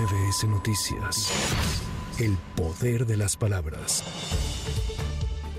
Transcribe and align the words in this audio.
MBS 0.00 0.44
Noticias. 0.44 1.30
El 2.18 2.38
poder 2.56 3.04
de 3.04 3.18
las 3.18 3.36
palabras. 3.36 4.02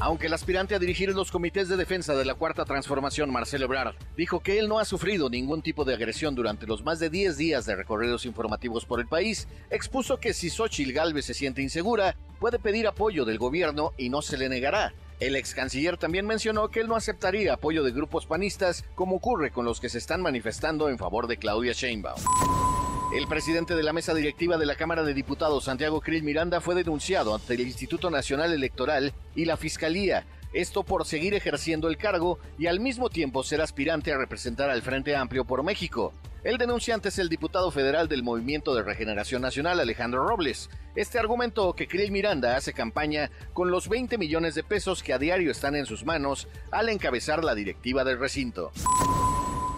Aunque 0.00 0.28
el 0.28 0.32
aspirante 0.32 0.74
a 0.74 0.78
dirigir 0.78 1.14
los 1.14 1.30
comités 1.30 1.68
de 1.68 1.76
defensa 1.76 2.14
de 2.14 2.24
la 2.24 2.34
Cuarta 2.34 2.64
Transformación, 2.64 3.30
Marcelo 3.30 3.66
Ebrard, 3.66 3.94
dijo 4.16 4.40
que 4.40 4.58
él 4.58 4.68
no 4.68 4.78
ha 4.78 4.86
sufrido 4.86 5.28
ningún 5.28 5.60
tipo 5.60 5.84
de 5.84 5.92
agresión 5.92 6.34
durante 6.34 6.66
los 6.66 6.82
más 6.82 6.98
de 6.98 7.10
10 7.10 7.36
días 7.36 7.66
de 7.66 7.76
recorridos 7.76 8.24
informativos 8.24 8.86
por 8.86 9.00
el 9.00 9.06
país, 9.06 9.48
expuso 9.70 10.18
que 10.18 10.32
si 10.32 10.48
Xochitl 10.48 10.92
Galvez 10.92 11.26
se 11.26 11.34
siente 11.34 11.60
insegura, 11.60 12.16
puede 12.40 12.58
pedir 12.58 12.86
apoyo 12.86 13.26
del 13.26 13.36
gobierno 13.36 13.92
y 13.98 14.08
no 14.08 14.22
se 14.22 14.38
le 14.38 14.48
negará. 14.48 14.94
El 15.20 15.36
ex 15.36 15.54
canciller 15.54 15.98
también 15.98 16.26
mencionó 16.26 16.70
que 16.70 16.80
él 16.80 16.88
no 16.88 16.96
aceptaría 16.96 17.52
apoyo 17.52 17.82
de 17.84 17.92
grupos 17.92 18.24
panistas 18.24 18.84
como 18.94 19.16
ocurre 19.16 19.50
con 19.50 19.66
los 19.66 19.78
que 19.78 19.90
se 19.90 19.98
están 19.98 20.22
manifestando 20.22 20.88
en 20.88 20.96
favor 20.96 21.26
de 21.26 21.36
Claudia 21.36 21.74
Sheinbaum. 21.74 22.61
El 23.14 23.26
presidente 23.26 23.76
de 23.76 23.82
la 23.82 23.92
mesa 23.92 24.14
directiva 24.14 24.56
de 24.56 24.64
la 24.64 24.74
Cámara 24.74 25.02
de 25.02 25.12
Diputados, 25.12 25.64
Santiago 25.64 26.00
Krill 26.00 26.22
Miranda, 26.22 26.62
fue 26.62 26.74
denunciado 26.74 27.34
ante 27.34 27.52
el 27.52 27.60
Instituto 27.60 28.10
Nacional 28.10 28.54
Electoral 28.54 29.12
y 29.34 29.44
la 29.44 29.58
Fiscalía. 29.58 30.24
Esto 30.54 30.82
por 30.82 31.04
seguir 31.04 31.34
ejerciendo 31.34 31.88
el 31.88 31.98
cargo 31.98 32.38
y 32.58 32.68
al 32.68 32.80
mismo 32.80 33.10
tiempo 33.10 33.42
ser 33.42 33.60
aspirante 33.60 34.14
a 34.14 34.16
representar 34.16 34.70
al 34.70 34.80
Frente 34.80 35.14
Amplio 35.14 35.44
por 35.44 35.62
México. 35.62 36.14
El 36.42 36.56
denunciante 36.56 37.10
es 37.10 37.18
el 37.18 37.28
diputado 37.28 37.70
federal 37.70 38.08
del 38.08 38.22
Movimiento 38.22 38.74
de 38.74 38.82
Regeneración 38.82 39.42
Nacional, 39.42 39.78
Alejandro 39.78 40.26
Robles. 40.26 40.70
Este 40.96 41.18
argumentó 41.18 41.74
que 41.74 41.88
Krill 41.88 42.12
Miranda 42.12 42.56
hace 42.56 42.72
campaña 42.72 43.30
con 43.52 43.70
los 43.70 43.90
20 43.90 44.16
millones 44.16 44.54
de 44.54 44.64
pesos 44.64 45.02
que 45.02 45.12
a 45.12 45.18
diario 45.18 45.50
están 45.50 45.76
en 45.76 45.84
sus 45.84 46.06
manos 46.06 46.48
al 46.70 46.88
encabezar 46.88 47.44
la 47.44 47.54
directiva 47.54 48.04
del 48.04 48.18
recinto. 48.18 48.72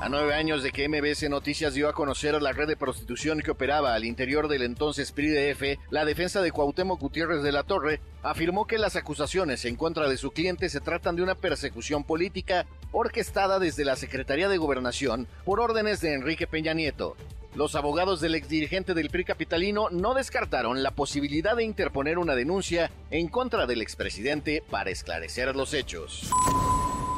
A 0.00 0.08
nueve 0.08 0.32
años 0.32 0.62
de 0.62 0.70
que 0.70 0.88
MBS 0.88 1.28
Noticias 1.28 1.74
dio 1.74 1.88
a 1.88 1.92
conocer 1.92 2.40
la 2.40 2.52
red 2.52 2.68
de 2.68 2.76
prostitución 2.76 3.40
que 3.40 3.50
operaba 3.50 3.94
al 3.94 4.04
interior 4.04 4.46
del 4.46 4.62
entonces 4.62 5.10
PRIDF, 5.10 5.80
la 5.90 6.04
defensa 6.04 6.40
de 6.40 6.52
Cuauhtémoc 6.52 7.00
Gutiérrez 7.00 7.42
de 7.42 7.50
la 7.50 7.64
Torre 7.64 8.00
afirmó 8.22 8.68
que 8.68 8.78
las 8.78 8.94
acusaciones 8.94 9.64
en 9.64 9.74
contra 9.74 10.08
de 10.08 10.16
su 10.16 10.30
cliente 10.30 10.68
se 10.68 10.80
tratan 10.80 11.16
de 11.16 11.22
una 11.22 11.34
persecución 11.34 12.04
política 12.04 12.64
orquestada 12.92 13.58
desde 13.58 13.84
la 13.84 13.96
Secretaría 13.96 14.48
de 14.48 14.56
Gobernación 14.56 15.26
por 15.44 15.58
órdenes 15.58 16.00
de 16.00 16.14
Enrique 16.14 16.46
Peña 16.46 16.74
Nieto. 16.74 17.16
Los 17.56 17.74
abogados 17.74 18.20
del 18.20 18.36
exdirigente 18.36 18.94
del 18.94 19.10
PRI 19.10 19.24
capitalino 19.24 19.88
no 19.90 20.14
descartaron 20.14 20.84
la 20.84 20.92
posibilidad 20.92 21.56
de 21.56 21.64
interponer 21.64 22.18
una 22.18 22.36
denuncia 22.36 22.92
en 23.10 23.26
contra 23.26 23.66
del 23.66 23.82
expresidente 23.82 24.62
para 24.70 24.90
esclarecer 24.90 25.56
los 25.56 25.74
hechos. 25.74 26.30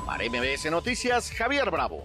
Para 0.07 0.25
MBS 0.25 0.71
Noticias, 0.71 1.31
Javier 1.31 1.71
Bravo. 1.71 2.05